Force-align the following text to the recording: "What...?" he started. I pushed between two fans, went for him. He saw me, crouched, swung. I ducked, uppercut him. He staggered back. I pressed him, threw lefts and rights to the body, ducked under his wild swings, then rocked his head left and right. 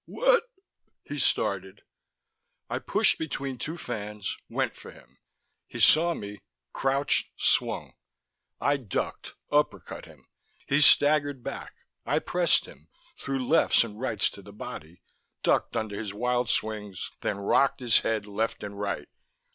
"What...?" 0.07 0.45
he 1.03 1.19
started. 1.19 1.83
I 2.71 2.79
pushed 2.79 3.19
between 3.19 3.59
two 3.59 3.77
fans, 3.77 4.35
went 4.49 4.75
for 4.75 4.89
him. 4.89 5.19
He 5.67 5.79
saw 5.79 6.15
me, 6.15 6.39
crouched, 6.73 7.27
swung. 7.37 7.93
I 8.59 8.77
ducked, 8.77 9.35
uppercut 9.51 10.05
him. 10.05 10.25
He 10.65 10.81
staggered 10.81 11.43
back. 11.43 11.73
I 12.03 12.17
pressed 12.17 12.65
him, 12.65 12.89
threw 13.15 13.45
lefts 13.47 13.83
and 13.83 13.99
rights 13.99 14.31
to 14.31 14.41
the 14.41 14.51
body, 14.51 15.03
ducked 15.43 15.77
under 15.77 15.95
his 15.95 16.15
wild 16.15 16.49
swings, 16.49 17.11
then 17.21 17.37
rocked 17.37 17.79
his 17.79 17.99
head 17.99 18.25
left 18.25 18.63
and 18.63 18.79
right. 18.79 19.07